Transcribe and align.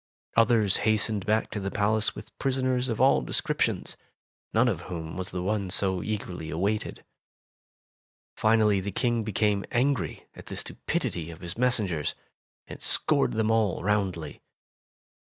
Others 0.35 0.77
hastened 0.77 1.27
back 1.27 1.51
to 1.51 1.59
the 1.59 1.69
palace 1.69 2.15
with 2.15 2.35
prisoners 2.39 2.89
of 2.89 2.99
all 2.99 3.21
descriptions, 3.21 3.95
none 4.51 4.67
of 4.67 4.81
whom 4.89 5.15
was 5.15 5.29
the 5.29 5.43
one 5.43 5.69
so 5.69 6.01
eagerly 6.01 6.49
awaited. 6.49 7.05
Finally 8.35 8.79
the 8.79 8.91
King 8.91 9.21
became 9.23 9.63
angry 9.71 10.25
at 10.35 10.47
the 10.47 10.55
stupidity 10.55 11.29
of 11.29 11.41
66 11.41 11.53
Tales 11.53 11.53
of 11.53 11.59
Modern 11.79 11.87
Germany 11.87 11.99
his 11.99 12.09
messengers, 12.09 12.27
and 12.67 12.81
scored 12.81 13.33
them 13.33 13.51
all 13.51 13.83
roundly. 13.83 14.41